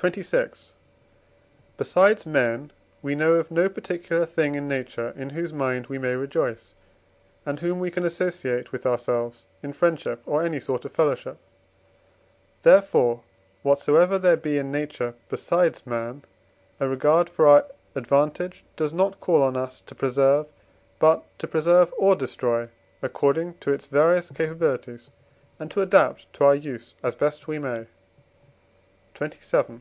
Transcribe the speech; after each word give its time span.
XXVI. 0.00 0.68
Besides 1.76 2.24
men, 2.24 2.70
we 3.02 3.16
know 3.16 3.32
of 3.32 3.50
no 3.50 3.68
particular 3.68 4.26
thing 4.26 4.54
in 4.54 4.68
nature 4.68 5.12
in 5.16 5.30
whose 5.30 5.52
mind 5.52 5.88
we 5.88 5.98
may 5.98 6.14
rejoice, 6.14 6.74
and 7.44 7.58
whom 7.58 7.80
we 7.80 7.90
can 7.90 8.04
associate 8.04 8.70
with 8.70 8.86
ourselves 8.86 9.46
in 9.60 9.72
friendship 9.72 10.20
or 10.24 10.40
any 10.44 10.60
sort 10.60 10.84
of 10.84 10.92
fellowship; 10.92 11.36
therefore, 12.62 13.22
whatsoever 13.64 14.20
there 14.20 14.36
be 14.36 14.56
in 14.56 14.70
nature 14.70 15.14
besides 15.28 15.84
man, 15.84 16.22
a 16.78 16.88
regard 16.88 17.28
for 17.28 17.48
our 17.48 17.64
advantage 17.96 18.62
does 18.76 18.92
not 18.94 19.18
call 19.18 19.42
on 19.42 19.56
us 19.56 19.80
to 19.80 19.96
preserve, 19.96 20.46
but 21.00 21.24
to 21.40 21.48
preserve 21.48 21.92
or 21.98 22.14
destroy 22.14 22.68
according 23.02 23.54
to 23.54 23.72
its 23.72 23.86
various 23.86 24.30
capabilities, 24.30 25.10
and 25.58 25.72
to 25.72 25.82
adapt 25.82 26.32
to 26.32 26.44
our 26.44 26.54
use 26.54 26.94
as 27.02 27.16
best 27.16 27.48
we 27.48 27.58
may. 27.58 27.88
XXVII. 29.20 29.80